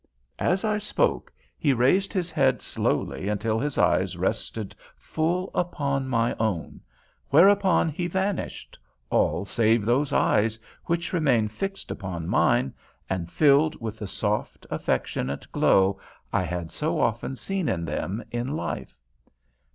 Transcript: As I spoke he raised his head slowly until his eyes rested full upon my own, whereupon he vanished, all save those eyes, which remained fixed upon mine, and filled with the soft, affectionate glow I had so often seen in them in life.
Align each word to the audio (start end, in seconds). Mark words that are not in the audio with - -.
As 0.39 0.65
I 0.65 0.79
spoke 0.79 1.31
he 1.59 1.73
raised 1.73 2.11
his 2.11 2.31
head 2.31 2.63
slowly 2.63 3.27
until 3.29 3.59
his 3.59 3.77
eyes 3.77 4.17
rested 4.17 4.75
full 4.97 5.51
upon 5.53 6.07
my 6.09 6.33
own, 6.39 6.81
whereupon 7.29 7.87
he 7.87 8.07
vanished, 8.07 8.79
all 9.11 9.45
save 9.45 9.85
those 9.85 10.11
eyes, 10.11 10.57
which 10.85 11.13
remained 11.13 11.51
fixed 11.51 11.91
upon 11.91 12.27
mine, 12.27 12.73
and 13.11 13.31
filled 13.31 13.79
with 13.79 13.99
the 13.99 14.07
soft, 14.07 14.65
affectionate 14.71 15.45
glow 15.51 15.99
I 16.33 16.45
had 16.45 16.71
so 16.71 16.99
often 16.99 17.35
seen 17.35 17.69
in 17.69 17.85
them 17.85 18.23
in 18.31 18.55
life. 18.55 18.97